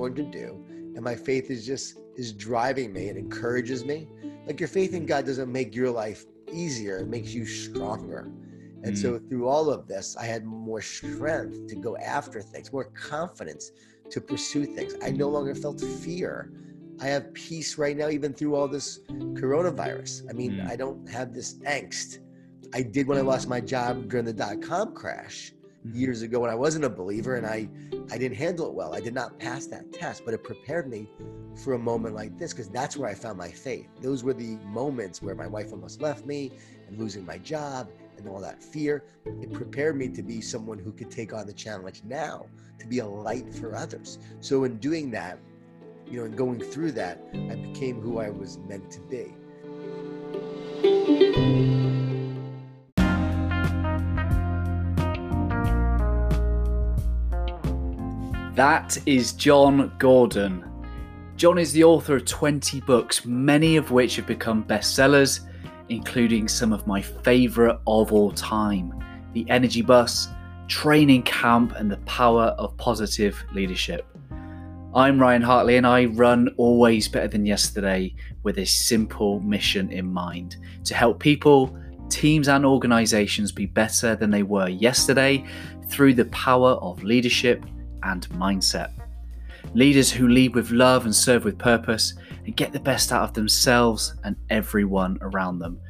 [0.00, 0.46] born to do.
[0.94, 4.08] And my faith is just is driving me and encourages me.
[4.46, 6.20] Like your faith in God doesn't make your life
[6.50, 8.22] easier, it makes you stronger.
[8.84, 9.02] And mm.
[9.02, 13.64] so through all of this, I had more strength to go after things, more confidence
[14.12, 14.94] to pursue things.
[15.06, 16.50] I no longer felt fear.
[16.98, 19.00] I have peace right now, even through all this
[19.42, 20.12] coronavirus.
[20.30, 20.70] I mean, mm.
[20.72, 22.20] I don't have this angst.
[22.72, 25.52] I did when I lost my job during the dot com crash
[25.86, 25.96] mm-hmm.
[26.00, 27.68] years ago when I wasn't a believer and I,
[28.12, 28.94] I didn't handle it well.
[28.94, 31.08] I did not pass that test, but it prepared me
[31.54, 33.88] for a moment like this because that's where I found my faith.
[34.00, 36.52] Those were the moments where my wife almost left me
[36.88, 39.04] and losing my job and all that fear.
[39.24, 42.46] It prepared me to be someone who could take on the challenge now,
[42.78, 44.18] to be a light for others.
[44.40, 45.38] So in doing that,
[46.06, 49.34] you know, and going through that, I became who I was meant to be.
[58.60, 60.62] That is Jon Gordon.
[61.36, 65.48] Jon is the author of 20 books, many of which have become bestsellers,
[65.88, 69.02] including some of my favourite of all time
[69.32, 70.28] The Energy Bus,
[70.68, 74.06] Training Camp, and the Power of Positive Leadership.
[74.94, 80.12] I'm Ryan Hartley, and I run Always Better Than Yesterday with a simple mission in
[80.12, 81.74] mind to help people,
[82.10, 85.46] teams, and organizations be better than they were yesterday
[85.88, 87.64] through the power of leadership
[88.02, 88.92] and mindset.
[89.74, 93.34] Leaders who lead with love and serve with purpose and get the best out of
[93.34, 95.80] themselves and everyone around them.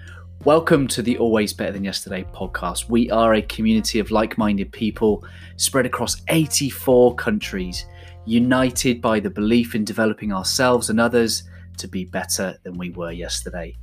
[0.45, 2.89] Welcome to the Always Better Than Yesterday podcast.
[2.89, 5.25] We are a community of like minded people
[5.57, 7.85] spread across 84 countries,
[8.25, 11.43] united by the belief in developing ourselves and others
[11.77, 13.77] to be better than we were yesterday.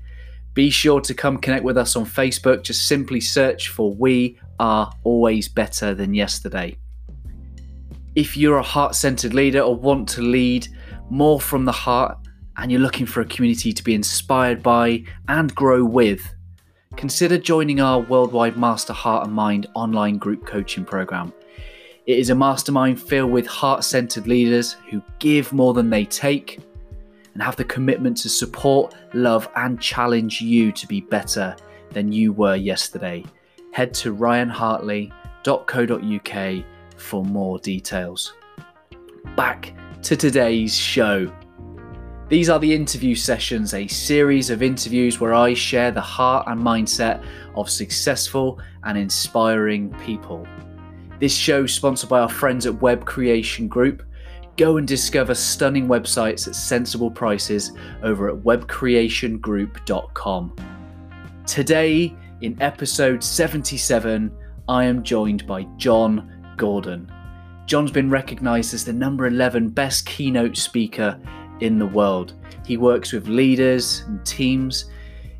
[0.53, 2.63] Be sure to come connect with us on Facebook.
[2.63, 6.77] Just simply search for We Are Always Better Than Yesterday.
[8.17, 10.67] If you're a heart centered leader or want to lead
[11.11, 12.17] more from the heart
[12.57, 16.27] and you're looking for a community to be inspired by and grow with,
[16.95, 21.31] consider joining our worldwide Master Heart and Mind online group coaching program.
[22.07, 26.59] It is a mastermind filled with heart centered leaders who give more than they take
[27.35, 31.55] and have the commitment to support, love, and challenge you to be better
[31.91, 33.23] than you were yesterday.
[33.73, 36.65] Head to ryanhartley.co.uk
[36.97, 38.33] for more details.
[39.35, 41.31] Back to today's show.
[42.29, 46.59] These are the interview sessions, a series of interviews where I share the heart and
[46.59, 47.25] mindset
[47.55, 50.45] of successful and inspiring people.
[51.19, 54.03] This show is sponsored by our friends at Web Creation Group.
[54.57, 57.71] Go and discover stunning websites at sensible prices
[58.03, 60.55] over at webcreationgroup.com.
[61.45, 64.31] Today, in episode 77,
[64.67, 67.11] I am joined by Jon Gordon.
[67.65, 71.19] Jon's been recognised as the number 11 best keynote speaker
[71.59, 72.33] in the world.
[72.65, 74.89] He works with leaders and teams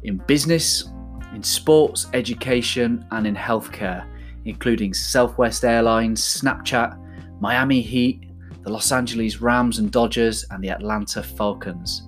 [0.04, 0.90] in business,
[1.34, 4.08] in sports, education, and in healthcare,
[4.46, 6.98] including Southwest Airlines, Snapchat,
[7.40, 8.24] Miami Heat,
[8.64, 12.08] the Los Angeles Rams and Dodgers, and the Atlanta Falcons.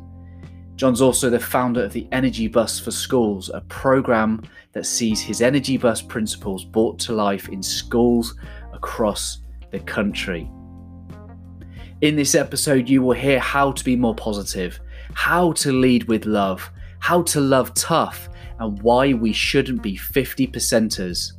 [0.75, 4.41] Jon's also the founder of the Energy Bus for Schools, a program
[4.71, 8.35] that sees his Energy Bus principles brought to life in schools
[8.79, 9.39] across
[9.71, 10.49] the country.
[11.99, 14.79] In this episode, you will hear how to be more positive,
[15.13, 18.29] how to lead with love, how to love tough,
[18.59, 21.33] and why we shouldn't be 50 percenters.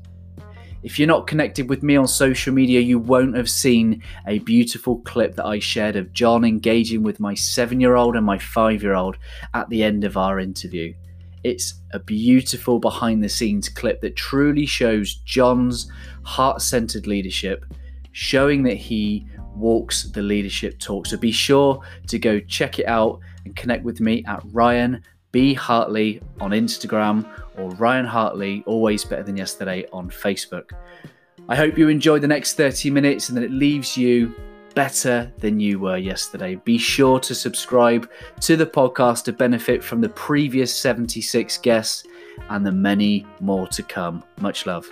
[0.83, 4.99] If you're not connected with me on social media, you won't have seen a beautiful
[4.99, 8.83] clip that I shared of Jon engaging with my seven year old and my five
[8.83, 9.17] year old
[9.55, 10.93] at the end of our interview.
[11.43, 15.91] It's a beautiful behind the scenes clip that truly shows Jon's
[16.23, 17.65] heart centered leadership,
[18.13, 21.07] showing that he walks the leadership talk.
[21.07, 25.03] So be sure to go check it out and connect with me at Ryan
[25.33, 25.55] B.
[25.55, 27.27] Hartley on Instagram
[27.57, 30.71] or Ryan Hartley, always better than yesterday, on Facebook.
[31.49, 34.35] I hope you enjoy the next 30 minutes and that it leaves you
[34.75, 36.57] better than you were yesterday.
[36.57, 42.05] Be sure to subscribe to the podcast to benefit from the previous 76 guests
[42.49, 44.25] and the many more to come.
[44.41, 44.89] Much love.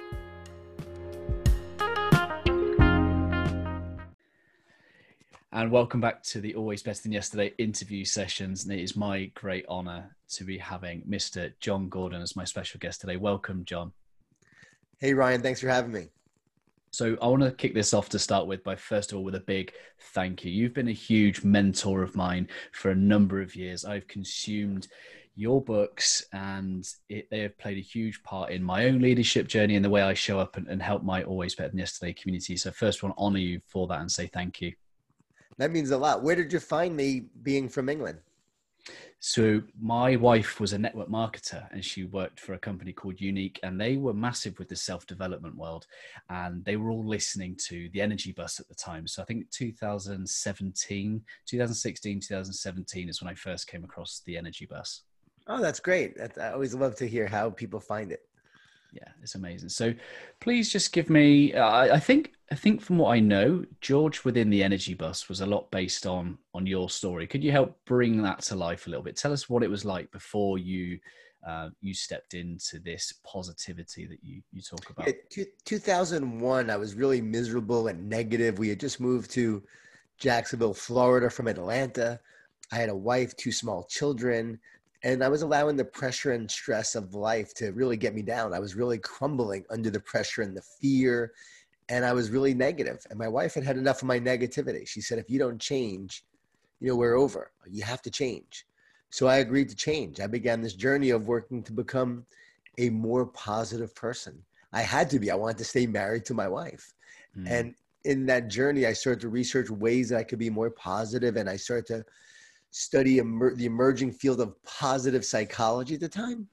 [5.50, 8.64] And welcome back to the Always Better Than Yesterday interview sessions.
[8.64, 11.52] And it is my great honor to be having Mr.
[11.58, 13.16] Jon Gordon as my special guest today.
[13.16, 13.92] Welcome, Jon.
[14.98, 15.40] Hey, Ryan.
[15.40, 16.08] Thanks for having me.
[16.90, 19.34] So I want to kick this off to start with by first of all with
[19.34, 19.72] a big
[20.14, 20.50] thank you.
[20.50, 23.84] You've been a huge mentor of mine for a number of years.
[23.84, 24.88] I've consumed
[25.36, 29.76] your books and it, they have played a huge part in my own leadership journey
[29.76, 32.56] and the way I show up and, and help my Always Better Than Yesterday community.
[32.56, 34.72] So first want to honor you for that and say thank you.
[35.58, 36.22] That means a lot.
[36.22, 38.18] Where did you find me being from England?
[39.20, 43.58] So my wife was a network marketer and she worked for a company called Unique
[43.64, 45.86] and they were massive with the self-development world
[46.30, 49.08] and they were all listening to the energy bus at the time.
[49.08, 55.02] So I think 2017, 2016, 2017 is when I first came across the energy bus.
[55.48, 56.16] Oh, that's great.
[56.40, 58.20] I always love to hear how people find it
[58.92, 59.68] yeah it's amazing.
[59.68, 59.94] So
[60.40, 64.50] please just give me uh, i think i think from what i know george within
[64.50, 67.26] the energy bus was a lot based on on your story.
[67.26, 69.16] Could you help bring that to life a little bit?
[69.16, 70.98] Tell us what it was like before you
[71.46, 75.06] uh, you stepped into this positivity that you you talk about.
[75.36, 78.58] Yeah, 2001 i was really miserable and negative.
[78.58, 79.62] We had just moved to
[80.18, 82.18] jacksonville florida from atlanta.
[82.72, 84.58] I had a wife two small children
[85.04, 88.52] and I was allowing the pressure and stress of life to really get me down.
[88.52, 91.32] I was really crumbling under the pressure and the fear,
[91.88, 93.06] and I was really negative.
[93.10, 94.86] And my wife had had enough of my negativity.
[94.86, 96.24] She said, "If you don't change,
[96.80, 97.52] you know, we're over.
[97.70, 98.66] You have to change."
[99.10, 100.20] So I agreed to change.
[100.20, 102.26] I began this journey of working to become
[102.76, 104.44] a more positive person.
[104.72, 105.30] I had to be.
[105.30, 106.92] I wanted to stay married to my wife,
[107.36, 107.48] mm.
[107.48, 107.74] and
[108.04, 111.48] in that journey, I started to research ways that I could be more positive, and
[111.48, 112.04] I started to
[112.70, 116.48] study emer- the emerging field of positive psychology at the time.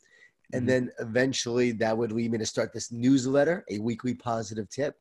[0.53, 0.67] And mm-hmm.
[0.67, 4.95] then eventually that would lead me to start this newsletter, a weekly positive tip.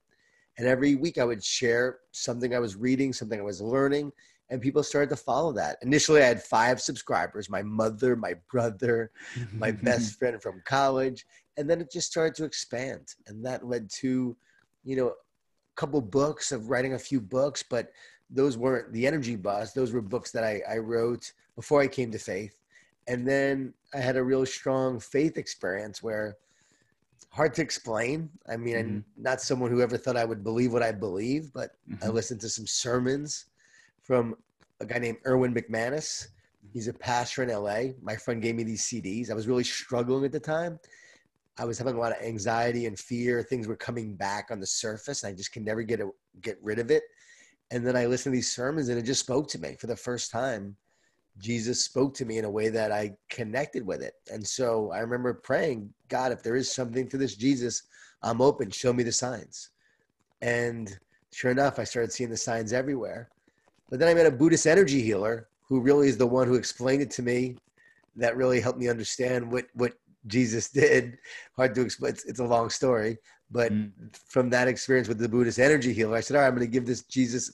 [0.58, 4.12] And every week I would share something I was reading, something I was learning,
[4.50, 5.78] and people started to follow that.
[5.82, 9.11] Initially, I had five subscribers my mother, my brother,
[9.52, 11.25] my best friend from college.
[11.56, 13.14] And then it just started to expand.
[13.26, 14.37] And that led to,
[14.84, 15.14] you know, a
[15.76, 17.88] couple books of writing a few books, but
[18.35, 22.11] those weren't the energy bus those were books that I, I wrote before i came
[22.11, 22.61] to faith.
[23.07, 26.37] And then i had a real strong faith experience where
[27.31, 28.31] hard to explain.
[28.49, 28.89] I mean mm-hmm.
[28.89, 32.05] i'm not someone who ever thought i would believe what i believe but mm-hmm.
[32.05, 33.47] i listened to some sermons
[34.03, 34.35] from
[34.81, 36.29] a guy named erwin mcmanus.
[36.73, 40.25] He's a pastor in la my friend gave me these cds i was really struggling
[40.25, 40.79] at the time.
[41.57, 43.41] I was having a lot of anxiety and fear.
[43.41, 46.11] Things were coming back on the surface and i just can never get a,
[46.41, 47.05] get rid of it
[47.70, 49.96] and then I listened to these sermons and it just spoke to me for the
[49.96, 50.76] first time.
[51.38, 54.14] Jesus spoke to me in a way that I connected with it.
[54.31, 57.82] And so I remember praying, God, if there is something to this Jesus,
[58.22, 58.70] I'm open.
[58.70, 59.70] Show me the signs.
[60.43, 60.96] And
[61.32, 63.31] sure enough, I started seeing the signs everywhere.
[63.90, 67.02] But then I met a Buddhist energy healer who really is the one who explained
[67.02, 67.56] it to me
[68.16, 69.94] that really helped me understand what, what
[70.26, 71.19] Jesus did.
[71.56, 72.12] Hard to explain.
[72.12, 73.19] It's, it's a long story.
[73.55, 73.93] But mm.
[74.29, 76.73] from that experience with the Buddhist energy healer, I said, all right, I'm going to
[76.73, 77.53] give this Jesus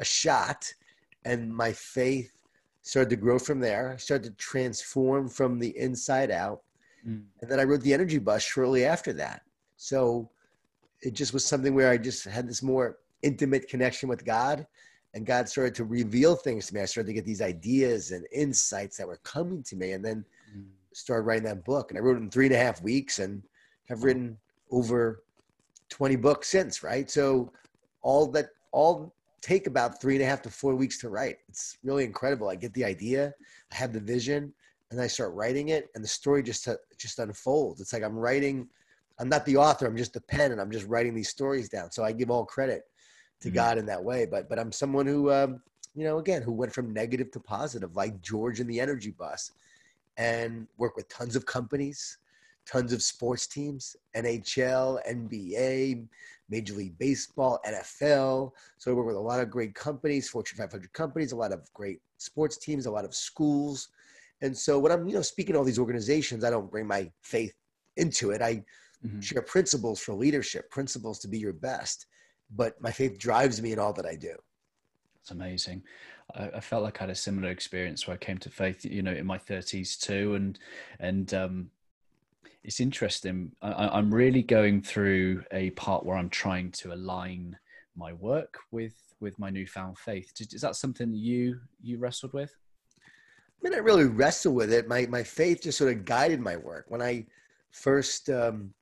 [0.00, 0.72] a shot.
[1.26, 2.32] And my faith
[2.80, 3.92] started to grow from there.
[3.92, 6.62] I started to transform from the inside out.
[7.06, 7.24] Mm.
[7.42, 9.42] And then I wrote the energy bus shortly after that.
[9.76, 10.30] So
[11.02, 14.66] it just was something where I just had this more intimate connection with God.
[15.12, 16.80] And God started to reveal things to me.
[16.80, 19.92] I started to get these ideas and insights that were coming to me.
[19.92, 20.24] And then
[20.56, 20.64] mm.
[20.94, 21.90] started writing that book.
[21.90, 23.42] And I wrote it in three and a half weeks and
[23.90, 24.38] have written
[24.70, 25.22] over
[25.92, 27.10] 20 books since, right?
[27.10, 27.52] So
[28.00, 31.36] all that all take about three and a half to four weeks to write.
[31.48, 32.48] It's really incredible.
[32.48, 33.34] I get the idea,
[33.70, 34.54] I have the vision,
[34.90, 36.66] and I start writing it, and the story just
[36.96, 37.80] just unfolds.
[37.80, 38.68] It's like I'm writing.
[39.18, 39.86] I'm not the author.
[39.86, 41.90] I'm just the pen, and I'm just writing these stories down.
[41.92, 42.84] So I give all credit
[43.40, 43.54] to mm-hmm.
[43.54, 44.26] God in that way.
[44.26, 45.60] But but I'm someone who, um,
[45.94, 49.52] you know, again, who went from negative to positive, like George in the Energy Bus,
[50.16, 52.16] and work with tons of companies
[52.66, 56.06] tons of sports teams NHL, NBA,
[56.48, 58.52] Major League Baseball, NFL.
[58.78, 61.72] So I work with a lot of great companies, Fortune 500 companies, a lot of
[61.72, 63.88] great sports teams, a lot of schools.
[64.42, 67.10] And so when I'm, you know, speaking to all these organizations, I don't bring my
[67.22, 67.54] faith
[67.96, 68.42] into it.
[68.42, 68.64] I
[69.04, 69.20] mm-hmm.
[69.20, 72.06] share principles for leadership, principles to be your best.
[72.54, 74.34] But my faith drives me in all that I do.
[75.22, 75.82] It's amazing.
[76.34, 79.02] I, I, felt like I had a similar experience where I came to faith, you
[79.02, 80.58] know, in my 30s too, and
[80.98, 81.70] and um,
[82.64, 83.52] it's interesting.
[83.60, 87.58] I, am really going through a part where I'm trying to align
[87.96, 90.32] my work with with my newfound faith.
[90.40, 92.56] Is that something you you wrestled with?
[93.64, 94.88] I I really wrestled with it.
[94.88, 96.86] My my faith just sort of guided my work.
[96.88, 97.26] When I
[97.70, 98.72] first um,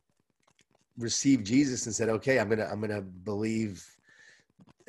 [0.99, 3.84] received Jesus and said, "Okay, I'm gonna I'm gonna believe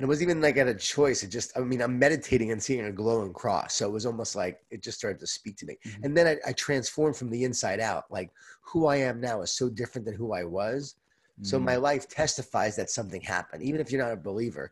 [0.02, 1.22] and it wasn't even like I had a choice.
[1.22, 3.76] It just, I mean, I'm meditating and seeing a glowing cross.
[3.76, 5.78] So it was almost like it just started to speak to me.
[5.86, 6.04] Mm-hmm.
[6.04, 8.06] And then I, I, transformed from the inside out.
[8.10, 8.32] Like
[8.62, 10.96] who I am now is so different than who I was.
[11.36, 11.44] Mm-hmm.
[11.44, 11.84] So my mm.
[11.84, 13.62] life testifies that something happened.
[13.62, 14.72] Even if you're not a believer,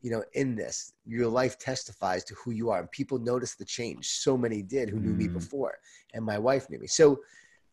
[0.00, 2.78] you know, in this, your life testifies to who you are.
[2.80, 4.08] And people notice the change.
[4.08, 5.18] So many did who knew mm-hmm.
[5.18, 5.34] me mm.
[5.34, 5.76] before.
[6.14, 6.86] And my wife knew me.
[6.86, 7.20] So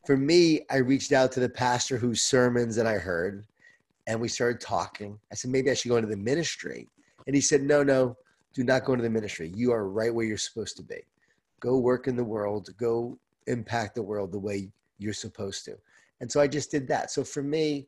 [0.05, 3.45] for me, I reached out to the pastor whose sermons that I heard
[4.07, 5.19] and we started talking.
[5.31, 6.87] I said, maybe I should go into the ministry.
[7.27, 8.17] And he said, no, no,
[8.53, 9.51] do not go into the ministry.
[9.53, 11.01] You are right where you're supposed to be.
[11.59, 15.77] Go work in the world, go impact the world the way you're supposed to.
[16.21, 17.11] And so I just did that.
[17.11, 17.87] So for me,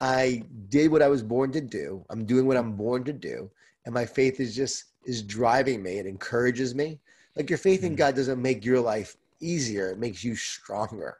[0.00, 2.04] I did what I was born to do.
[2.10, 3.50] I'm doing what I'm born to do.
[3.86, 5.98] And my faith is just is driving me.
[5.98, 6.98] It encourages me.
[7.36, 7.98] Like your faith in mm.
[7.98, 11.18] God doesn't make your life easier, it makes you stronger.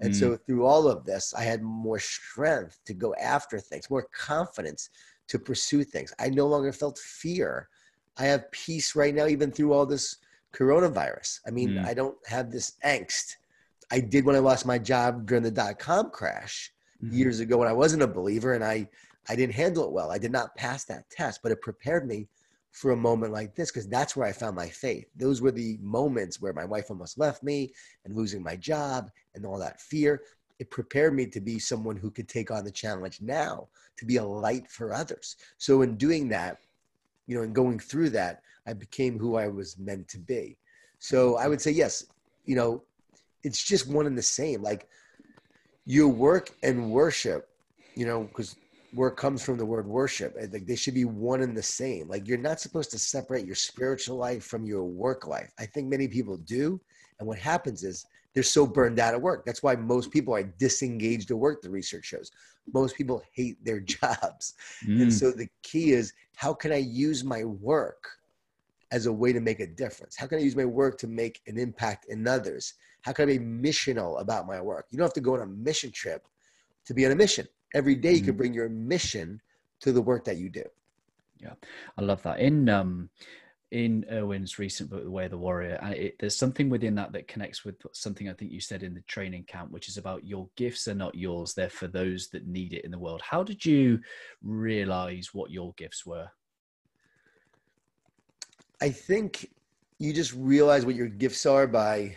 [0.00, 0.18] And mm.
[0.18, 4.90] so through all of this, I had more strength to go after things, more confidence
[5.32, 6.12] to pursue things.
[6.18, 7.68] I no longer felt fear.
[8.18, 10.18] I have peace right now, even through all this
[10.52, 11.40] coronavirus.
[11.46, 11.86] I mean, mm.
[11.86, 13.36] I don't have this angst.
[13.90, 16.70] I did when I lost my job during the dot com crash
[17.02, 17.16] mm-hmm.
[17.16, 18.86] years ago when I wasn't a believer and I,
[19.30, 20.10] I didn't handle it well.
[20.10, 22.28] I did not pass that test, but it prepared me
[22.72, 25.06] for a moment like this because that's where I found my faith.
[25.16, 27.72] Those were the moments where my wife almost left me
[28.04, 30.20] and losing my job and all that fear.
[30.62, 33.66] It prepared me to be someone who could take on the challenge now,
[33.96, 35.34] to be a light for others.
[35.58, 36.58] So, in doing that,
[37.26, 40.56] you know, and going through that, I became who I was meant to be.
[41.00, 42.06] So, I would say, yes,
[42.44, 42.84] you know,
[43.42, 44.62] it's just one and the same.
[44.62, 44.86] Like
[45.84, 47.48] your work and worship,
[47.96, 48.54] you know, because
[48.94, 50.36] work comes from the word worship.
[50.52, 52.06] Like they should be one and the same.
[52.06, 55.50] Like you're not supposed to separate your spiritual life from your work life.
[55.58, 56.80] I think many people do.
[57.18, 59.44] And what happens is they're so burned out at work.
[59.44, 62.30] That's why most people are disengaged at work, the research shows.
[62.72, 64.54] Most people hate their jobs.
[64.86, 65.02] Mm.
[65.02, 68.08] And so the key is how can I use my work
[68.90, 70.16] as a way to make a difference?
[70.16, 72.74] How can I use my work to make an impact in others?
[73.02, 74.86] How can I be missional about my work?
[74.90, 76.26] You don't have to go on a mission trip
[76.86, 79.40] to be on a mission every day you can bring your mission
[79.80, 80.64] to the work that you do
[81.40, 81.54] yeah
[81.98, 83.08] i love that in um
[83.72, 87.10] in Erwin's recent book, The Way of the Warrior, and it, there's something within that
[87.12, 90.26] that connects with something I think you said in the training camp, which is about
[90.26, 93.22] your gifts are not yours; they're for those that need it in the world.
[93.22, 93.98] How did you
[94.42, 96.28] realize what your gifts were?
[98.82, 99.48] I think
[99.98, 102.14] you just realize what your gifts are by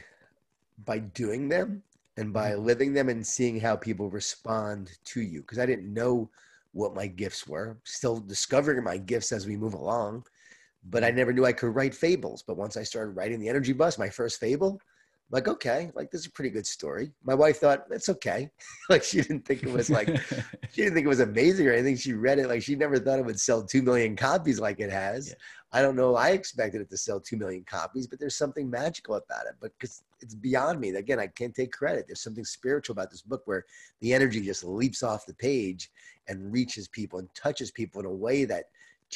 [0.83, 1.83] by doing them
[2.17, 2.65] and by mm-hmm.
[2.65, 6.29] living them and seeing how people respond to you because i didn't know
[6.73, 10.25] what my gifts were still discovering my gifts as we move along
[10.89, 13.73] but i never knew i could write fables but once i started writing the energy
[13.73, 14.79] bus my first fable
[15.31, 17.11] like okay like this is a pretty good story.
[17.23, 18.49] My wife thought it's okay.
[18.89, 20.07] Like she didn't think it was like
[20.71, 21.95] she didn't think it was amazing or anything.
[21.97, 24.91] She read it like she never thought it would sell 2 million copies like it
[24.91, 25.29] has.
[25.29, 25.33] Yeah.
[25.73, 29.15] i don't know i expected it to sell 2 million copies but there's something magical
[29.15, 30.89] about it but because it's beyond me.
[30.89, 32.05] Again i can't take credit.
[32.07, 33.65] There's something spiritual about this book where
[34.01, 35.89] the energy just leaps off the page
[36.27, 38.65] and reaches people and touches people in a way that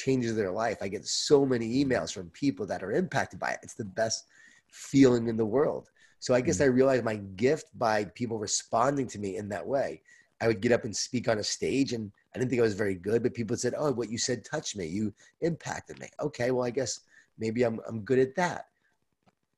[0.02, 3.60] changes their life i get so many emails from people that are impacted by it
[3.62, 4.26] it's the best
[4.68, 5.90] feeling in the world
[6.20, 6.64] so I guess mm.
[6.64, 10.02] I realized my gift by people responding to me in that way.
[10.42, 12.74] I would get up and speak on a stage, and I didn't think I was
[12.74, 14.86] very good, but people said, "Oh, what you said touched me.
[14.86, 17.00] You impacted me." Okay, well, I guess
[17.38, 18.66] maybe I'm I'm good at that.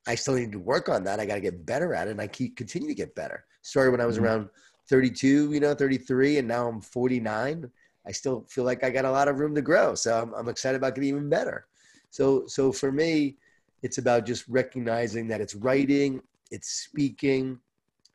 [0.07, 1.19] I still need to work on that.
[1.19, 3.45] I got to get better at it, and I keep continue to get better.
[3.61, 4.49] Started when I was mm around
[4.89, 7.71] 32, you know, 33, and now I'm 49.
[8.05, 10.49] I still feel like I got a lot of room to grow, so I'm, I'm
[10.49, 11.67] excited about getting even better.
[12.09, 13.37] So, so for me,
[13.81, 16.21] it's about just recognizing that it's writing
[16.53, 17.59] it's speaking,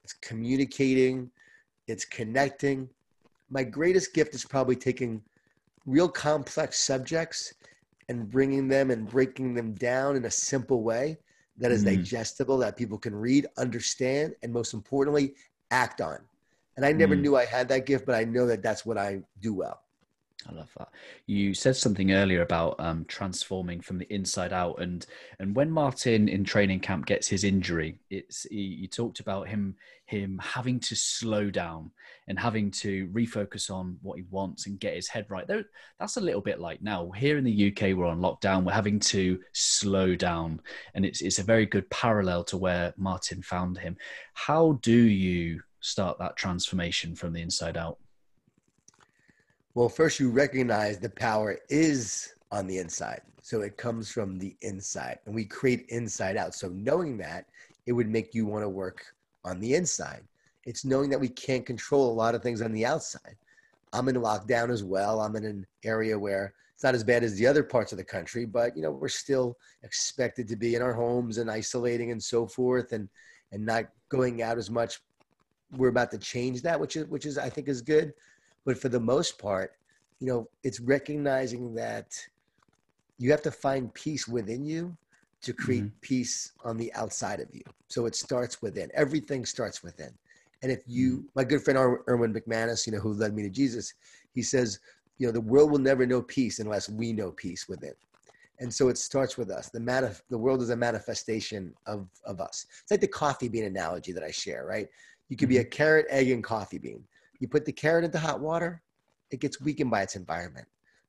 [0.05, 1.29] it's communicating,
[1.89, 2.89] it's connecting.
[3.51, 5.21] My greatest gift is probably taking
[5.87, 7.53] real complex subjects
[8.09, 11.19] and bringing them and breaking them down in a simple way
[11.57, 11.97] that is mm.
[11.97, 15.35] digestible, that people can read, understand, and most importantly,
[15.73, 16.19] act on.
[16.79, 17.23] And I never mm.
[17.23, 19.81] knew I had that gift, but I know that that's what I do well.
[20.49, 20.91] I love that.
[21.27, 25.05] You said something earlier about um, transforming from the inside out, and
[25.41, 29.75] and when Martin in training camp gets his injury, it's he, you talked about him
[30.07, 31.91] him having to slow down
[32.29, 35.49] and having to refocus on what he wants and get his head right.
[35.49, 35.65] There,
[35.99, 38.63] that's a little bit like now here in the UK, we're on lockdown.
[38.63, 40.61] We're having to slow down,
[40.95, 43.97] and it's it's a very good parallel to where Martin found him.
[44.35, 47.99] How do you start that transformation from the inside out?
[49.75, 53.21] Well, first you recognize the power is on the inside.
[53.43, 56.55] So it comes from the inside and we create inside out.
[56.55, 57.47] So knowing that,
[57.87, 59.05] it would make you want to work
[59.45, 60.23] on the inside.
[60.65, 63.37] It's knowing that we can't control a lot of things on the outside.
[63.93, 65.21] I'm in lockdown as well.
[65.21, 68.05] I'm in an area where it's not as bad as the other parts of the
[68.05, 72.23] country, but you know, we're still expected to be in our homes and isolating and
[72.23, 73.09] so forth and
[73.53, 75.01] and not going out as much.
[75.77, 78.15] We're about to change that, which is which is I think is good.
[78.65, 79.73] But for the most part,
[80.21, 82.15] you know, it's recognizing that
[83.19, 84.97] you have to find peace within you
[85.43, 86.01] to create mm-hmm.
[86.01, 87.63] peace on the outside of you.
[87.89, 88.91] So it starts within.
[88.95, 90.11] Everything starts within.
[90.63, 91.27] And if you, mm-hmm.
[91.37, 93.95] my good friend Erwin McManus, you know, who led me to Jesus,
[94.35, 94.81] he says,
[95.19, 97.95] you know, the world will never know peace unless we know peace within.
[98.61, 99.69] And so it starts with us.
[99.69, 102.67] The manif- the world is a manifestation of, of us.
[102.83, 104.89] It's like the coffee bean analogy that I share, right?
[105.29, 105.63] You could be mm-hmm.
[105.63, 107.05] a carrot, egg, and coffee bean.
[107.39, 108.83] You put the carrot into hot water,
[109.31, 110.67] it gets weakened by its environment.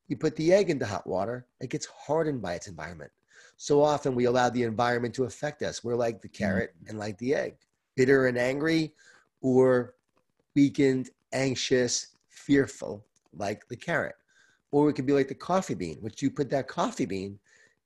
[0.07, 3.11] You put the egg into hot water, it gets hardened by its environment.
[3.57, 5.83] So often we allow the environment to affect us.
[5.83, 6.43] We're like the mm-hmm.
[6.43, 7.55] carrot and like the egg,
[7.95, 8.93] bitter and angry,
[9.41, 9.95] or
[10.55, 14.15] weakened, anxious, fearful, like the carrot.
[14.71, 17.39] Or it could be like the coffee bean, which you put that coffee bean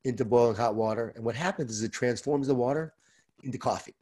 [0.03, 1.13] into boiling hot water.
[1.15, 2.93] And what happens is it transforms the water
[3.43, 3.95] into coffee.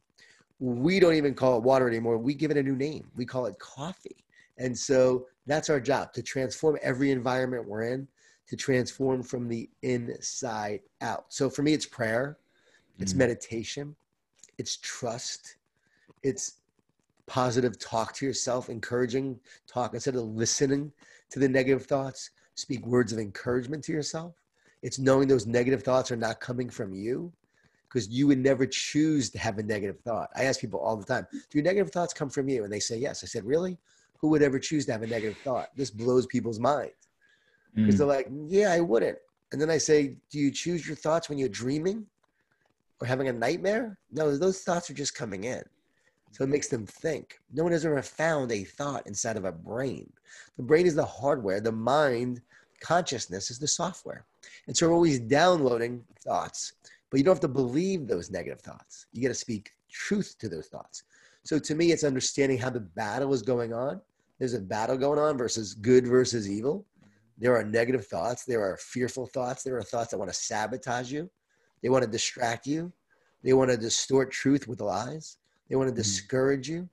[0.62, 2.18] We don't even call it water anymore.
[2.18, 3.10] We give it a new name.
[3.16, 4.24] We call it coffee.
[4.58, 8.06] And so that's our job to transform every environment we're in,
[8.46, 11.24] to transform from the inside out.
[11.30, 12.38] So for me, it's prayer,
[13.00, 13.16] it's mm.
[13.18, 13.96] meditation,
[14.56, 15.56] it's trust,
[16.22, 16.58] it's
[17.26, 20.92] positive talk to yourself, encouraging talk instead of listening
[21.30, 22.30] to the negative thoughts.
[22.54, 24.34] Speak words of encouragement to yourself.
[24.82, 27.32] It's knowing those negative thoughts are not coming from you
[27.92, 30.30] because you would never choose to have a negative thought.
[30.34, 32.64] I ask people all the time, Do your negative thoughts come from you?
[32.64, 33.22] And they say, Yes.
[33.22, 33.78] I said, Really?
[34.18, 35.68] Who would ever choose to have a negative thought?
[35.76, 36.94] This blows people's minds
[37.74, 37.98] because mm.
[37.98, 39.18] they're like, Yeah, I wouldn't.
[39.52, 42.06] And then I say, Do you choose your thoughts when you're dreaming
[43.00, 43.98] or having a nightmare?
[44.10, 45.62] No, those thoughts are just coming in.
[46.30, 47.40] So it makes them think.
[47.52, 50.10] No one has ever found a thought inside of a brain.
[50.56, 52.40] The brain is the hardware, the mind,
[52.80, 54.24] consciousness is the software.
[54.66, 56.72] And so we're always downloading thoughts,
[57.12, 59.06] but you don't have to believe those negative thoughts.
[59.12, 61.02] You got to speak truth to those thoughts.
[61.44, 64.00] So to me, it's understanding how the battle is going on.
[64.38, 66.86] There's a battle going on versus good versus evil.
[67.36, 68.46] There are negative thoughts.
[68.46, 69.62] There are fearful thoughts.
[69.62, 71.30] There are thoughts that want to sabotage you.
[71.82, 72.90] They want to distract you.
[73.44, 75.36] They want to distort truth with lies.
[75.68, 75.98] They want to mm-hmm.
[75.98, 76.88] discourage you.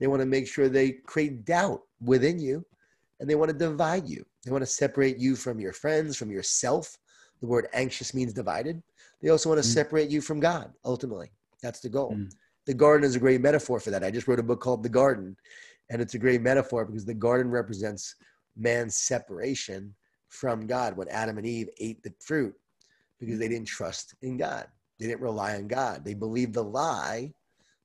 [0.00, 2.64] They want to make sure they create doubt within you
[3.20, 4.24] and they want to divide you.
[4.46, 6.96] They want to separate you from your friends, from yourself.
[7.42, 8.82] The word anxious means divided.
[9.22, 9.72] They also want to mm.
[9.72, 11.30] separate you from God, ultimately.
[11.62, 12.12] That's the goal.
[12.12, 12.30] Mm.
[12.66, 14.04] The garden is a great metaphor for that.
[14.04, 15.36] I just wrote a book called The Garden,
[15.90, 18.14] and it's a great metaphor because the garden represents
[18.56, 19.94] man's separation
[20.28, 22.54] from God when Adam and Eve ate the fruit
[23.18, 24.66] because they didn't trust in God.
[24.98, 26.04] They didn't rely on God.
[26.04, 27.32] They believed the lie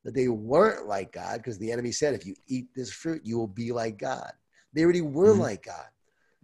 [0.03, 3.37] that they weren't like God because the enemy said, if you eat this fruit, you
[3.37, 4.31] will be like God.
[4.73, 5.41] They already were mm-hmm.
[5.41, 5.85] like God.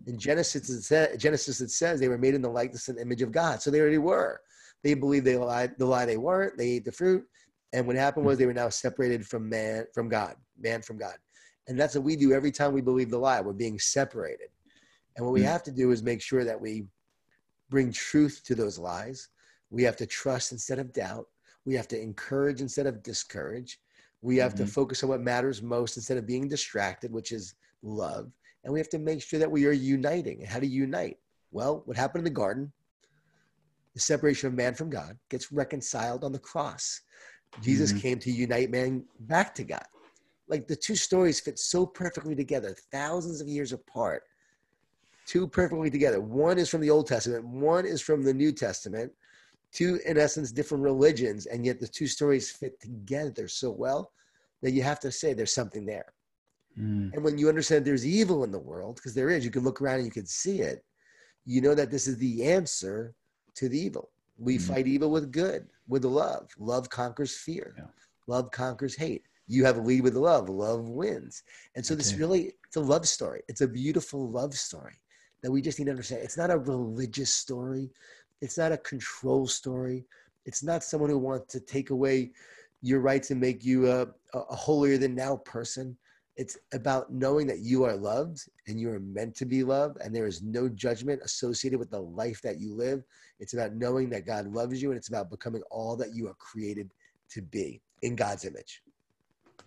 [0.08, 3.22] In Genesis it, said, Genesis, it says they were made in the likeness and image
[3.22, 3.62] of God.
[3.62, 4.40] So they already were.
[4.84, 6.58] They believed they lied, the lie they weren't.
[6.58, 7.26] They ate the fruit.
[7.74, 11.16] And what happened was they were now separated from man, from God, man from God.
[11.68, 13.42] And that's what we do every time we believe the lie.
[13.42, 14.48] We're being separated.
[15.16, 15.50] And what we mm-hmm.
[15.50, 16.86] have to do is make sure that we
[17.70, 19.30] bring truth to those lies.
[19.70, 21.28] We have to trust instead of doubt.
[21.66, 23.80] We have to encourage instead of discourage.
[24.22, 24.66] We have mm-hmm.
[24.66, 28.32] to focus on what matters most instead of being distracted, which is love.
[28.64, 30.44] And we have to make sure that we are uniting.
[30.44, 31.18] How to unite?
[31.52, 32.72] Well, what happened in the garden,
[33.94, 37.02] the separation of man from God, gets reconciled on the cross.
[37.62, 38.02] Jesus mm-hmm.
[38.02, 39.86] came to unite man back to God.
[40.48, 44.24] Like the two stories fit so perfectly together, thousands of years apart,
[45.26, 46.22] two perfectly together.
[46.22, 49.12] One is from the Old Testament, one is from the New Testament
[49.72, 54.12] two in essence different religions and yet the two stories fit together so well
[54.62, 56.14] that you have to say there's something there
[56.78, 57.14] mm.
[57.14, 59.82] and when you understand there's evil in the world because there is you can look
[59.82, 60.84] around and you can see it
[61.46, 63.14] you know that this is the answer
[63.60, 64.62] to the evil we mm.
[64.62, 67.86] fight evil with good with love love conquers fear yeah.
[68.28, 71.44] love conquers hate you have a lead with love love wins
[71.76, 72.00] and so okay.
[72.00, 75.00] this really it's a love story it's a beautiful love story
[75.42, 77.90] that we just need to understand it's not a religious story
[78.42, 80.06] it's not a control story.
[80.46, 82.32] It's not someone who wants to take away
[82.82, 85.98] your rights and make you a, a holier than now person.
[86.40, 90.16] It's about knowing that you are loved and you are meant to be loved, and
[90.16, 93.04] there is no judgment associated with the life that you live.
[93.42, 96.36] It's about knowing that God loves you, and it's about becoming all that you are
[96.36, 96.92] created
[97.32, 98.82] to be in God's image.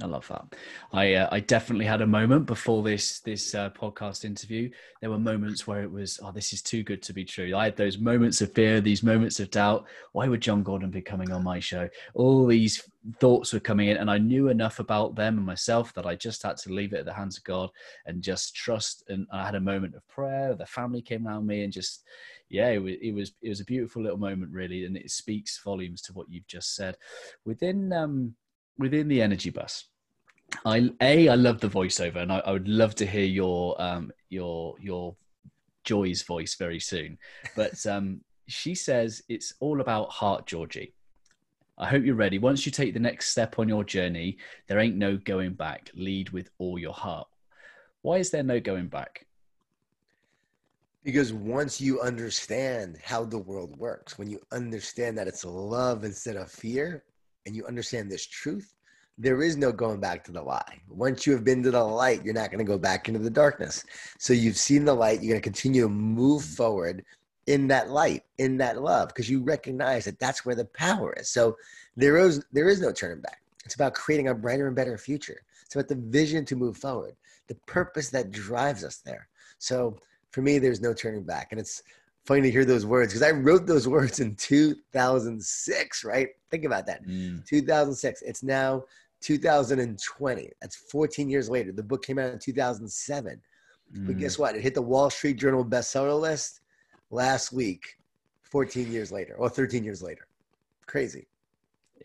[0.01, 0.57] I love that.
[0.93, 4.71] I uh, I definitely had a moment before this this uh, podcast interview.
[5.01, 7.55] There were moments where it was, oh, this is too good to be true.
[7.55, 9.87] I had those moments of fear, these moments of doubt.
[10.13, 11.89] Why would Jon Gordon be coming on my show?
[12.15, 12.89] All these
[13.21, 16.43] thoughts were coming in, and I knew enough about them and myself that I just
[16.43, 17.71] had to leave it at the hands of God
[18.07, 19.05] and just trust.
[19.09, 20.55] And I had a moment of prayer.
[20.55, 22.05] The family came around me and just,
[22.49, 25.61] yeah, it was it was it was a beautiful little moment, really, and it speaks
[25.63, 26.97] volumes to what you've just said.
[27.45, 28.35] Within um
[28.79, 29.87] within the energy bus
[30.65, 34.13] i a i love the voiceover and i, I would love to hear your um
[34.29, 35.17] your your
[35.85, 37.19] joy's voice very soon.
[37.57, 40.95] But um she says it's all about heart georgie.
[41.79, 42.39] I hope you're ready.
[42.39, 45.91] Once you take the next step on your journey there ain't no going back.
[45.95, 47.29] Lead with all your heart.
[48.03, 49.27] Why is there no going back?
[51.05, 56.37] Because once you understand how the world works, when you understand that it's love instead
[56.37, 57.03] of fear,
[57.47, 58.75] and you understand this truth,
[59.19, 60.81] there is no going back to the lie.
[60.89, 63.31] Once you have been to the light, you're not going to go back into the
[63.31, 63.85] darkness.
[64.19, 66.55] So you've seen the light, you're going to continue to move mm-hmm.
[66.55, 67.05] forward
[67.47, 71.29] in that light, in that love, because you recognize that that's where the power is.
[71.29, 71.57] So
[71.97, 73.43] there is there is no turning back.
[73.65, 75.43] It's about creating a brighter and better future.
[75.65, 77.15] It's about the vision to move forward,
[77.49, 79.29] the purpose that drives us there.
[79.59, 79.99] So
[80.31, 81.49] for me, there's no turning back.
[81.51, 81.83] And it's
[82.25, 86.29] funny to hear those words because I wrote those words in 2006, right?
[86.51, 87.07] Think about that.
[87.07, 87.45] Mm.
[87.47, 88.23] 2006.
[88.23, 88.85] It's now
[89.21, 90.51] 2020.
[90.61, 91.73] That's 14 years later.
[91.73, 93.41] The book came out in 2007.
[93.95, 94.07] Mm.
[94.07, 94.57] But guess what?
[94.57, 96.61] It hit the Wall Street Journal bestseller list
[97.11, 97.97] last week,
[98.43, 100.27] 14 years later or 13 years later.
[100.87, 101.27] Crazy.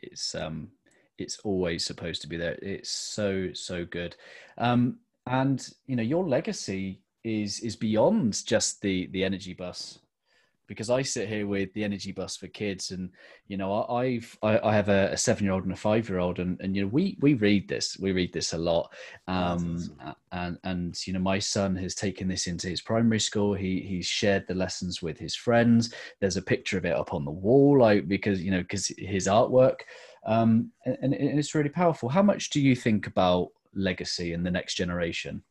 [0.01, 0.69] It's um
[1.17, 2.57] it's always supposed to be there.
[2.61, 4.15] It's so so good.
[4.57, 9.99] Um and you know your legacy is is beyond just the the energy bus
[10.67, 13.09] because I sit here with the energy bus for kids, and
[13.47, 16.19] you know, I've I, I have a, a seven year old and a five year
[16.19, 18.93] old, and and you know, we we read this, we read this a lot,
[19.27, 20.15] um, awesome.
[20.31, 23.53] and and you know, my son has taken this into his primary school.
[23.53, 25.93] He he's shared the lessons with his friends.
[26.19, 29.27] There's a picture of it up on the wall, like because you know, because his
[29.27, 29.81] artwork,
[30.25, 32.09] um, and, and it's really powerful.
[32.09, 35.41] How much do you think about legacy and the next generation?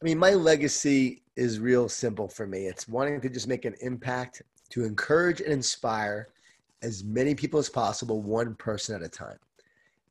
[0.00, 2.66] I mean, my legacy is real simple for me.
[2.66, 6.28] It's wanting to just make an impact to encourage and inspire
[6.82, 9.38] as many people as possible, one person at a time.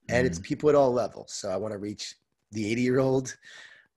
[0.10, 0.30] And mm.
[0.30, 1.34] it's people at all levels.
[1.34, 2.16] So I want to reach
[2.52, 3.36] the 80 year old,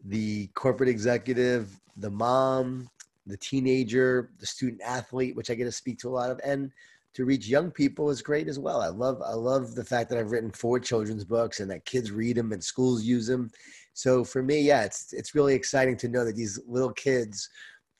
[0.05, 2.89] the corporate executive, the mom,
[3.27, 6.71] the teenager, the student athlete, which I get to speak to a lot of, and
[7.15, 8.81] to reach young people is great as well.
[8.81, 12.11] I love I love the fact that I've written four children's books and that kids
[12.11, 13.51] read them and schools use them
[13.99, 17.51] so for me, yeah, it's it's really exciting to know that these little kids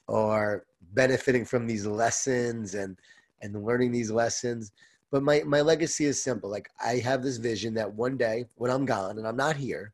[0.09, 2.97] are benefiting from these lessons and
[3.43, 4.71] and learning these lessons.
[5.11, 6.49] But my my legacy is simple.
[6.49, 9.93] Like I have this vision that one day when I'm gone and I'm not here,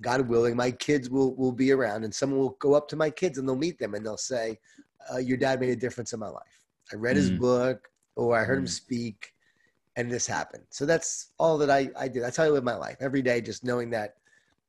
[0.00, 3.10] God willing, my kids will will be around and someone will go up to my
[3.10, 4.60] kids and they'll meet them and they'll say,
[5.12, 6.66] uh, "Your dad made a difference in my life.
[6.92, 7.40] I read his mm.
[7.40, 8.60] book or I heard mm.
[8.60, 9.32] him speak."
[9.96, 10.66] And this happened.
[10.70, 12.20] So that's all that I, I do.
[12.20, 14.18] That's how I live my life every day, just knowing that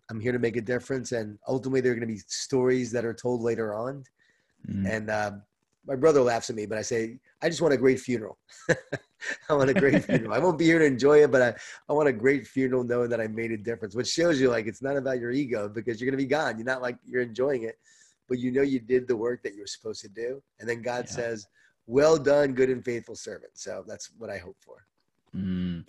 [0.10, 3.06] I'm here to make a difference, and ultimately there are going to be stories that
[3.06, 4.04] are told later on.
[4.70, 4.90] Mm.
[4.90, 5.32] And uh,
[5.86, 8.38] my brother laughs at me, but I say I just want a great funeral.
[9.50, 10.34] I want a great funeral.
[10.34, 11.54] I won't be here to enjoy it, but I,
[11.90, 14.68] I want a great funeral knowing that I made a difference, which shows you like
[14.68, 16.58] it's not about your ego because you're going to be gone.
[16.58, 17.78] You're not like you're enjoying it,
[18.28, 20.42] but you know you did the work that you were supposed to do.
[20.60, 21.16] And then God yeah.
[21.16, 21.48] says,
[21.86, 23.52] Well done, good and faithful servant.
[23.54, 24.86] So that's what I hope for.
[25.36, 25.86] Mm.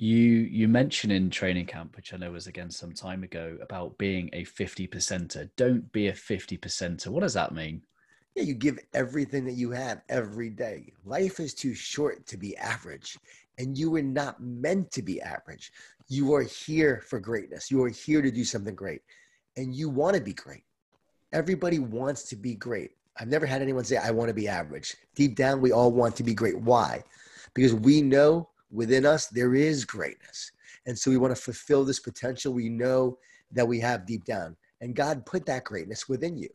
[0.00, 3.98] You you mentioned in training camp, which I know was again some time ago, about
[3.98, 5.50] being a fifty percenter.
[5.56, 7.08] Don't be a fifty percenter.
[7.08, 7.82] What does that mean?
[8.36, 10.92] Yeah, you give everything that you have every day.
[11.04, 13.18] Life is too short to be average,
[13.58, 15.72] and you were not meant to be average.
[16.06, 17.68] You are here for greatness.
[17.68, 19.02] You are here to do something great,
[19.56, 20.62] and you want to be great.
[21.32, 22.92] Everybody wants to be great.
[23.16, 24.94] I've never had anyone say, I want to be average.
[25.16, 26.56] Deep down, we all want to be great.
[26.60, 27.02] Why?
[27.52, 30.52] Because we know within us, there is greatness.
[30.86, 33.18] And so we want to fulfill this potential we know
[33.52, 34.56] that we have deep down.
[34.80, 36.48] And God put that greatness within you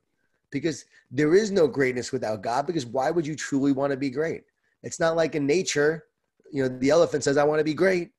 [0.52, 2.66] because there is no greatness without God.
[2.66, 4.44] Because why would you truly want to be great?
[4.84, 6.06] It's not like in nature,
[6.52, 8.12] you know, the elephant says, I want to be great.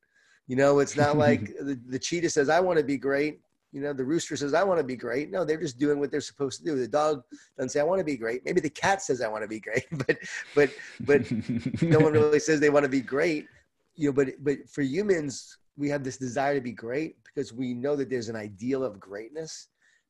[0.47, 3.41] You know, it's not like the, the cheetah says, I want to be great.
[3.73, 5.33] You know, the rooster says, I want to be great.
[5.33, 6.77] No, they're just doing what they're supposed to do.
[6.77, 7.23] The dog
[7.57, 8.45] doesn't say, I want to be great.
[8.45, 10.17] Maybe the cat says, I want to be great, but,
[10.55, 13.49] but, but no one really says they want to be great
[13.97, 17.75] you know, but but for humans, we have this desire to be great because we
[17.75, 19.69] know that there's an ideal of greatness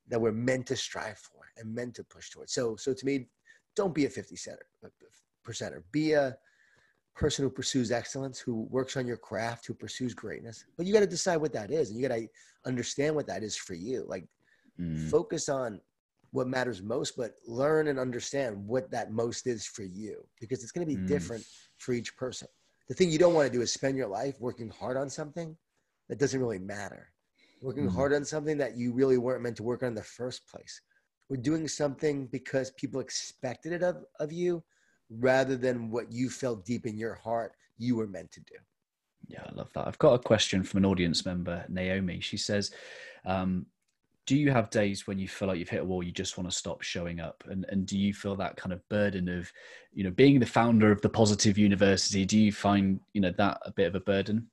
[0.09, 2.53] that we're meant to strive for and meant to push towards.
[2.53, 3.27] So so to me,
[3.77, 4.67] don't be a 50 center
[5.47, 5.83] percenter.
[5.93, 6.37] Be a
[7.15, 10.65] person who pursues excellence, who works on your craft, who pursues greatness.
[10.77, 12.27] But you got to decide what that is, and you got to
[12.67, 14.05] understand what that is for you.
[14.09, 14.27] Like
[14.81, 15.09] mm.
[15.11, 15.81] focus on
[16.33, 20.73] what matters most, but learn and understand what that most is for you because it's
[20.73, 21.07] going to be mm.
[21.07, 21.45] different
[21.79, 22.49] for each person
[22.89, 25.57] the thing you don't want to do is spend your life working hard on something
[26.09, 27.09] that doesn't really matter.
[27.63, 27.97] Working mm-hmm.
[27.97, 30.81] hard on something that you really weren't meant to work on in the first place.
[31.31, 34.63] We're doing something because people expected it of, of you
[35.11, 38.55] rather than what you felt deep in your heart you were meant to do.
[39.27, 39.87] Yeah, I love that.
[39.87, 42.21] I've got a question from an audience member, Naomi.
[42.21, 42.71] She says,
[43.25, 43.67] um,
[44.27, 46.51] do you have days when you feel like you've hit a wall you just want
[46.51, 49.53] to stop showing up and and do you feel that kind of burden of
[49.93, 53.59] you know being the founder of the positive university do you find you know that
[53.65, 54.47] a bit of a burden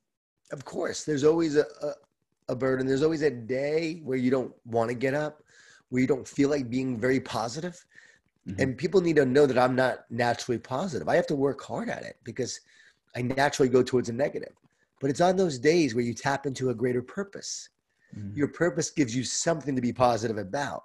[0.50, 1.92] of course there's always a, a,
[2.50, 5.42] a burden there's always a day where you don't want to get up
[5.88, 7.84] where you don't feel like being very positive
[8.48, 8.60] Mm-hmm.
[8.60, 11.08] And people need to know that I'm not naturally positive.
[11.08, 12.60] I have to work hard at it because
[13.14, 14.52] I naturally go towards a negative.
[15.00, 17.68] But it's on those days where you tap into a greater purpose.
[18.16, 18.36] Mm-hmm.
[18.36, 20.84] Your purpose gives you something to be positive about.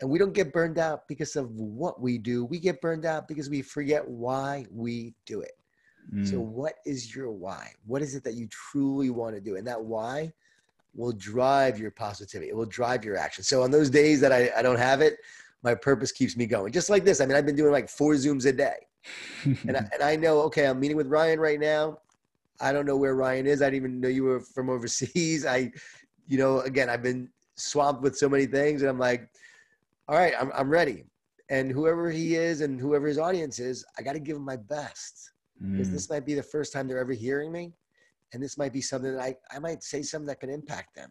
[0.00, 2.44] And we don't get burned out because of what we do.
[2.44, 5.52] We get burned out because we forget why we do it.
[6.14, 6.28] Mm.
[6.28, 7.72] So, what is your why?
[7.84, 9.56] What is it that you truly want to do?
[9.56, 10.32] And that why
[10.94, 12.48] will drive your positivity.
[12.48, 13.44] It will drive your action.
[13.44, 15.18] So, on those days that I, I don't have it,
[15.62, 16.72] my purpose keeps me going.
[16.72, 17.20] Just like this.
[17.20, 18.86] I mean, I've been doing like four Zooms a day.
[19.44, 21.98] and, I, and I know, okay, I'm meeting with Ryan right now.
[22.60, 23.62] I don't know where Ryan is.
[23.62, 25.44] I didn't even know you were from overseas.
[25.46, 25.72] I,
[26.28, 29.28] you know, again, I've been swamped with so many things, and I'm like,
[30.06, 31.04] all right, I'm, I'm ready.
[31.50, 34.56] And whoever he is and whoever his audience is, I got to give him my
[34.56, 35.92] best because mm.
[35.92, 37.72] this might be the first time they're ever hearing me.
[38.32, 41.10] And this might be something that I, I might say something that can impact them.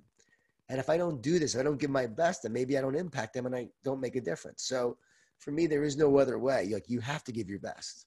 [0.69, 2.81] And if I don't do this, if I don't give my best, then maybe I
[2.81, 4.63] don't impact them and I don't make a difference.
[4.63, 4.97] So
[5.39, 6.69] for me, there is no other way.
[6.71, 8.05] Like you have to give your best.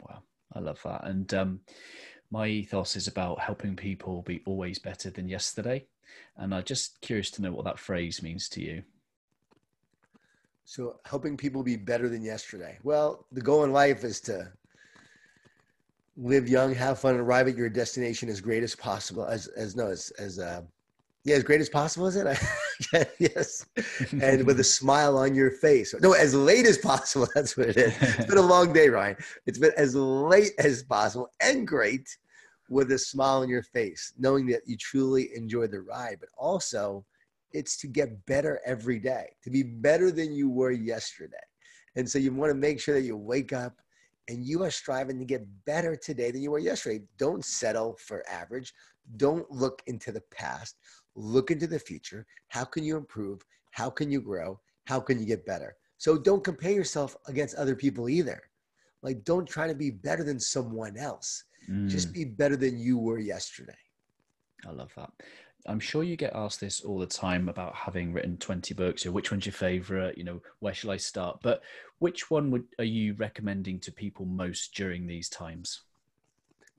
[0.00, 0.22] Wow.
[0.54, 1.04] I love that.
[1.04, 1.60] And um,
[2.30, 5.86] my ethos is about helping people be always better than yesterday.
[6.36, 8.82] And I'm just curious to know what that phrase means to you.
[10.64, 12.78] So helping people be better than yesterday.
[12.82, 14.52] Well, the goal in life is to
[16.18, 19.24] live young, have fun, and arrive at your destination as great as possible.
[19.24, 20.62] As as no as as uh,
[21.24, 22.26] yeah, as great as possible, is it?
[23.18, 23.66] yes,
[24.22, 25.94] and with a smile on your face.
[26.00, 27.28] No, as late as possible.
[27.34, 27.94] That's what it is.
[28.00, 29.16] It's been a long day, Ryan.
[29.46, 32.08] It's been as late as possible and great
[32.70, 37.04] with a smile on your face, knowing that you truly enjoyed the ride, but also
[37.52, 41.36] it's to get better every day, to be better than you were yesterday.
[41.96, 43.80] And so you want to make sure that you wake up
[44.28, 47.04] and you are striving to get better today than you were yesterday.
[47.18, 48.72] Don't settle for average.
[49.16, 50.76] Don't look into the past.
[51.16, 52.26] Look into the future.
[52.48, 53.40] How can you improve?
[53.72, 54.60] How can you grow?
[54.84, 55.76] How can you get better?
[55.96, 58.40] So don't compare yourself against other people either.
[59.02, 61.44] Like, don't try to be better than someone else.
[61.70, 61.88] Mm.
[61.88, 63.76] Just be better than you were yesterday.
[64.66, 65.10] I love that.
[65.66, 69.04] I'm sure you get asked this all the time about having written 20 books.
[69.04, 70.16] Or which one's your favorite?
[70.16, 71.40] You know, where shall I start?
[71.42, 71.62] But
[71.98, 75.82] which one would are you recommending to people most during these times?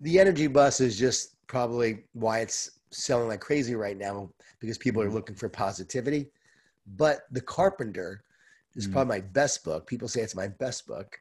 [0.02, 5.02] The energy bus is just probably why it's selling like crazy right now because people
[5.02, 5.16] are mm-hmm.
[5.16, 6.28] looking for positivity.
[6.98, 8.24] But The Carpenter
[8.76, 8.94] is mm.
[8.94, 9.86] probably my best book.
[9.88, 11.20] People say it's my best book.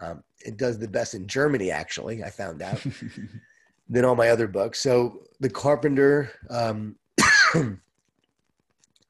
[0.00, 2.24] Um, it does the best in Germany, actually.
[2.24, 2.82] I found out
[3.90, 4.78] than all my other books.
[4.78, 6.94] So The Carpenter, um,
[7.54, 7.80] and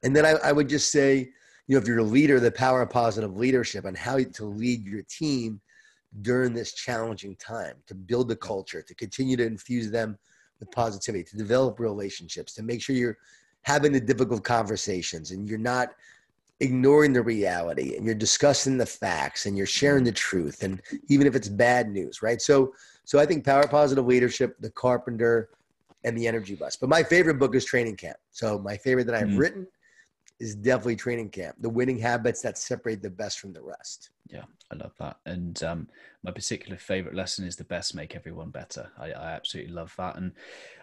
[0.03, 1.29] then I, I would just say,
[1.67, 4.85] you know, if you're a leader, the power of positive leadership and how to lead
[4.85, 5.61] your team
[6.23, 10.17] during this challenging time, to build the culture, to continue to infuse them
[10.59, 13.17] with positivity, to develop relationships, to make sure you're
[13.61, 15.89] having the difficult conversations and you're not
[16.59, 21.25] ignoring the reality and you're discussing the facts and you're sharing the truth and even
[21.25, 22.71] if it's bad news right so
[23.03, 25.49] so i think power positive leadership the carpenter
[26.03, 26.75] and the energy bus.
[26.75, 28.17] But my favorite book is training camp.
[28.31, 29.37] So my favorite that i've mm-hmm.
[29.37, 29.67] written
[30.39, 34.09] is definitely training camp the winning habits that separate the best from the rest.
[34.29, 35.17] Yeah i love that.
[35.25, 35.87] And um,
[36.23, 38.89] my particular favorite lesson is the best make everyone better.
[38.97, 40.15] I, I, absolutely love that.
[40.15, 40.31] And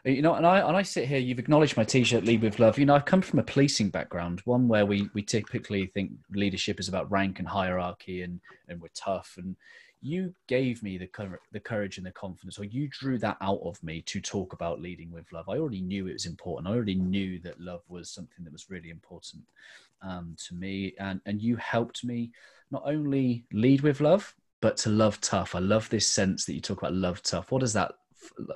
[0.04, 2.78] you know and i and i sit here you've acknowledged my t-shirt lead with love.
[2.78, 6.78] You know i've come from a policing background one where we we typically think leadership
[6.80, 9.34] is about rank and hierarchy and and we're tough.
[9.38, 9.56] And
[10.00, 11.08] you gave me the
[11.52, 14.80] the courage and the confidence, or you drew that out of me to talk about
[14.80, 15.48] leading with love.
[15.48, 16.68] I already knew it was important.
[16.68, 19.42] I already knew that love was something that was really important
[20.02, 22.30] um, to me, and and you helped me
[22.70, 25.54] not only lead with love, but to love tough.
[25.54, 27.50] I love this sense that you talk about love tough.
[27.50, 27.92] What does that?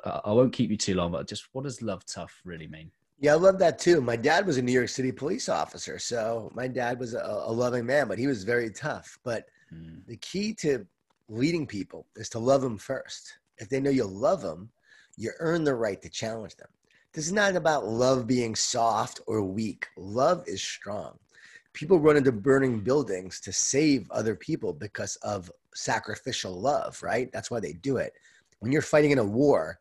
[0.05, 2.91] I won't keep you too long, but just what does love tough really mean?
[3.19, 4.01] Yeah, I love that too.
[4.01, 7.53] My dad was a New York City police officer, so my dad was a, a
[7.53, 9.17] loving man, but he was very tough.
[9.23, 10.05] But mm.
[10.07, 10.85] the key to
[11.29, 13.39] leading people is to love them first.
[13.59, 14.71] If they know you love them,
[15.17, 16.69] you earn the right to challenge them.
[17.13, 19.87] This is not about love being soft or weak.
[19.97, 21.19] Love is strong.
[21.75, 27.31] People run into burning buildings to save other people because of sacrificial love, right?
[27.33, 28.15] That's why they do it.
[28.61, 29.79] When you're fighting in a war,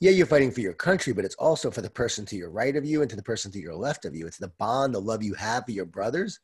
[0.00, 2.74] yeah, you're fighting for your country, but it's also for the person to your right
[2.76, 4.26] of you and to the person to your left of you.
[4.26, 6.40] It's the bond, the love you have for your brothers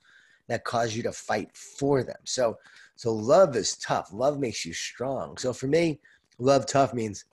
[0.48, 2.16] that cause you to fight for them.
[2.24, 2.57] So
[3.01, 4.11] so love is tough.
[4.13, 5.39] Love makes you strong.
[5.39, 6.01] So for me,
[6.39, 7.25] love tough means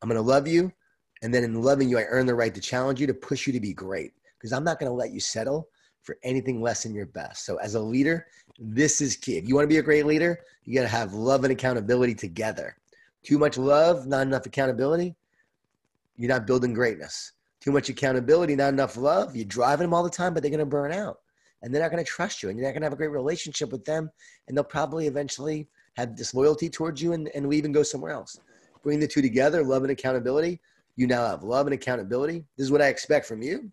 [0.00, 0.72] I'm going to love you.
[1.20, 3.52] And then in loving you, I earn the right to challenge you, to push you
[3.52, 4.14] to be great.
[4.38, 5.68] Because I'm not going to let you settle
[6.00, 7.44] for anything less than your best.
[7.44, 8.28] So as a leader,
[8.58, 9.36] this is key.
[9.36, 12.14] If you want to be a great leader, you got to have love and accountability
[12.14, 12.78] together.
[13.22, 15.14] Too much love, not enough accountability,
[16.16, 17.32] you're not building greatness.
[17.60, 20.60] Too much accountability, not enough love, you're driving them all the time, but they're going
[20.60, 21.18] to burn out
[21.62, 23.10] and they're not going to trust you and you're not going to have a great
[23.10, 24.10] relationship with them
[24.48, 28.40] and they'll probably eventually have disloyalty towards you and, and leave and go somewhere else.
[28.82, 30.60] Bring the two together love and accountability.
[30.96, 32.44] You now have love and accountability.
[32.56, 33.70] This is what i expect from you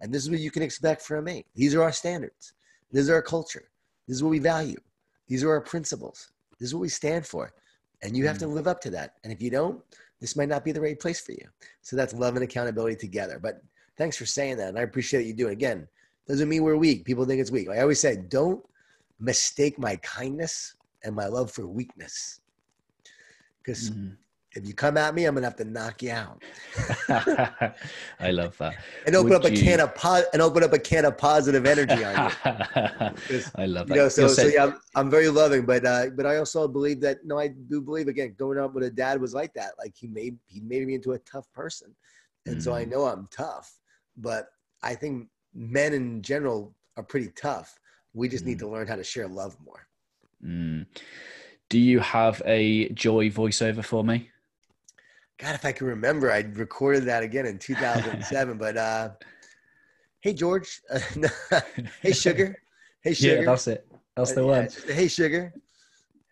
[0.00, 1.44] and this is what you can expect from me.
[1.54, 2.54] These are our standards.
[2.92, 3.68] This is our culture.
[4.06, 4.78] This is what we value.
[5.26, 6.30] These are our principles.
[6.58, 7.52] This is what we stand for
[8.02, 8.54] and you have to mm.
[8.54, 9.14] live up to that.
[9.24, 9.80] And if you don't
[10.20, 11.46] this might not be the right place for you.
[11.82, 13.38] So that's love and accountability together.
[13.40, 13.62] But
[13.96, 15.54] thanks for saying that and i appreciate you doing it.
[15.54, 15.86] Again
[16.28, 17.04] doesn't mean we're weak.
[17.04, 17.68] People think it's weak.
[17.68, 18.62] Like I always say, don't
[19.18, 22.40] mistake my kindness and my love for weakness.
[23.62, 24.10] Because mm-hmm.
[24.52, 26.42] if you come at me, I'm gonna have to knock you out.
[28.20, 28.76] I love that.
[29.06, 29.62] and open Would up a you...
[29.62, 32.36] can of po- and open up a can of positive energy on you.
[33.56, 33.94] I love that.
[33.94, 37.00] You know, so, so yeah, I'm, I'm, very loving, but uh, but I also believe
[37.00, 39.72] that no, I do believe again, growing up with a dad was like that.
[39.78, 41.94] Like he made he made me into a tough person,
[42.46, 42.62] and mm-hmm.
[42.62, 42.90] so I mm.
[42.90, 43.78] know I'm tough.
[44.16, 44.48] But
[44.82, 47.78] I think men in general are pretty tough.
[48.14, 48.48] We just mm.
[48.48, 49.86] need to learn how to share love more.
[50.44, 50.86] Mm.
[51.68, 54.30] Do you have a joy voiceover for me?
[55.38, 58.58] God, if I can remember, I recorded that again in 2007.
[58.58, 59.10] but uh,
[60.20, 60.80] hey, George.
[62.02, 62.56] hey, sugar.
[63.02, 63.40] Hey, sugar.
[63.40, 63.86] Yeah, that's it.
[64.16, 64.68] That's the uh, one.
[64.86, 65.54] Yeah, hey, sugar.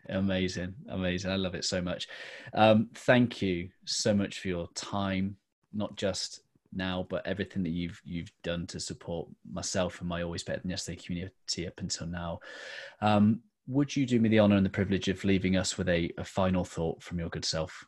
[0.09, 1.31] Amazing, amazing.
[1.31, 2.07] I love it so much.
[2.53, 5.35] Um, thank you so much for your time,
[5.73, 6.41] not just
[6.77, 10.71] now, but everything that you've you've done to support myself and my Always Better Than
[10.71, 12.39] Yesterday community up until now.
[13.01, 16.09] Um, would you do me the honor and the privilege of leaving us with a,
[16.17, 17.85] a final thought from your good self?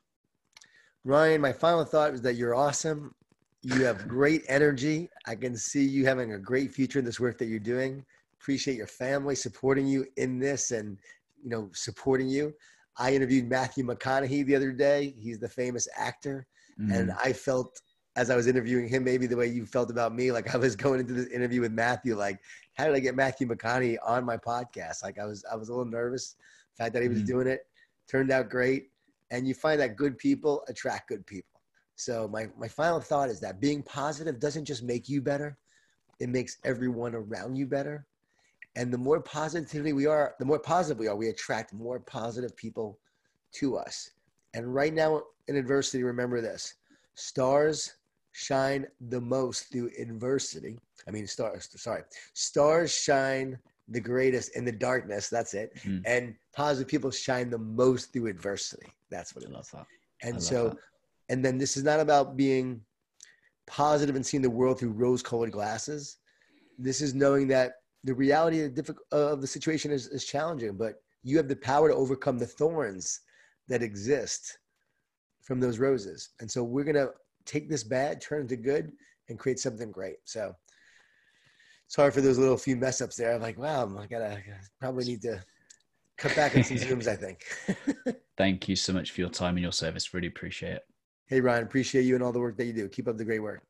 [1.05, 3.15] Ryan, my final thought is that you're awesome.
[3.61, 5.09] You have great energy.
[5.25, 8.05] I can see you having a great future in this work that you're doing.
[8.41, 10.97] Appreciate your family supporting you in this and
[11.41, 12.53] you know supporting you.
[12.97, 15.13] I interviewed Matthew McConaughey the other day.
[15.17, 16.45] He's the famous actor,
[16.79, 16.93] mm.
[16.93, 17.79] and I felt
[18.19, 20.29] as I was interviewing him, maybe the way you felt about me.
[20.33, 22.37] Like I was going into this interview with Matthew, like,
[22.73, 25.03] how did I get Matthew McConaughey on my podcast?
[25.03, 26.35] Like I was, I was a little nervous.
[26.75, 27.27] The fact that he was mm-hmm.
[27.27, 27.61] doing it
[28.11, 28.89] turned out great.
[29.31, 31.61] And you find that good people attract good people.
[31.95, 35.57] So my, my final thought is that being positive doesn't just make you better.
[36.19, 38.05] It makes everyone around you better.
[38.75, 42.53] And the more positivity we are, the more positive we are, we attract more positive
[42.57, 42.99] people
[43.53, 44.09] to us.
[44.53, 46.73] And right now in adversity, remember this
[47.15, 47.93] stars
[48.31, 50.77] shine the most through adversity.
[51.07, 55.29] I mean, stars, sorry, stars shine the greatest in the darkness.
[55.29, 55.75] That's it.
[55.83, 56.03] Mm.
[56.05, 58.87] And positive people shine the most through adversity.
[59.09, 59.73] That's what it is.
[60.21, 60.77] And so, that.
[61.29, 62.81] and then this is not about being
[63.67, 66.17] positive and seeing the world through rose colored glasses.
[66.77, 70.77] This is knowing that the reality of the, difficult, of the situation is, is challenging,
[70.77, 73.21] but you have the power to overcome the thorns
[73.67, 74.57] that exist
[75.41, 76.29] from those roses.
[76.39, 77.09] And so we're going to
[77.49, 78.91] take this bad, turn it to good,
[79.27, 80.17] and create something great.
[80.23, 80.53] So
[81.87, 83.33] sorry for those little few mess ups there.
[83.33, 84.43] I'm like, wow, I gotta, I
[84.79, 85.43] probably need to
[86.17, 87.07] cut back on some zooms.
[87.07, 87.43] I think.
[88.37, 90.13] Thank you so much for your time and your service.
[90.13, 90.83] Really appreciate it.
[91.25, 92.87] Hey Ryan, appreciate you and all the work that you do.
[92.87, 93.63] Keep up the great work.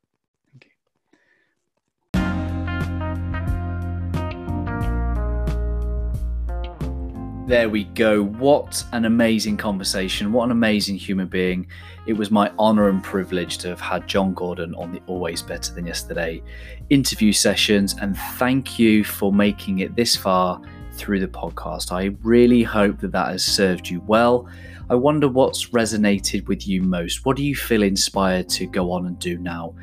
[7.50, 8.22] There we go.
[8.24, 10.32] What an amazing conversation.
[10.32, 11.66] What an amazing human being.
[12.06, 15.74] It was my honor and privilege to have had Jon Gordon on the Always Better
[15.74, 16.44] Than Yesterday
[16.92, 17.96] interview sessions.
[18.00, 20.62] And thank you for making it this far
[20.94, 21.92] through the podcast.
[21.92, 24.48] I really hope that that has served you well.
[24.92, 27.26] I wonder what's resonated with you most.
[27.26, 29.74] What do you feel inspired to go on and do now?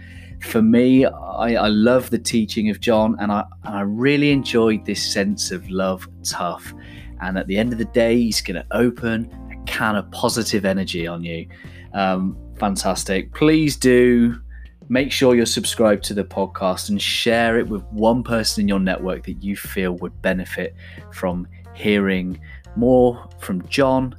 [0.40, 5.04] For me, I, I love the teaching of Jon, and I, I really enjoyed this
[5.04, 6.72] sense of love tough
[7.20, 10.64] and at the end of the day, he's going to open a can of positive
[10.64, 11.48] energy on you.
[11.94, 13.32] Um, fantastic.
[13.32, 14.40] Please do
[14.88, 18.78] make sure you're subscribed to the podcast and share it with one person in your
[18.78, 20.74] network that you feel would benefit
[21.12, 22.40] from hearing
[22.76, 24.14] more from Jon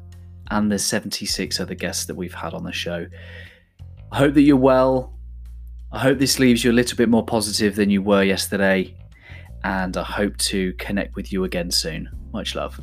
[0.51, 3.05] and the 76 other guests that we've had on the show.
[4.11, 5.13] I hope that you're well.
[5.91, 8.95] I hope this leaves you a little bit more positive than you were yesterday.
[9.63, 12.09] And I hope to connect with you again soon.
[12.37, 12.79] Much love.